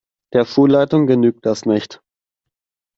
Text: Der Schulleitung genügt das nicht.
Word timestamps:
Der 0.33 0.45
Schulleitung 0.45 1.05
genügt 1.05 1.45
das 1.45 1.67
nicht. 1.67 2.01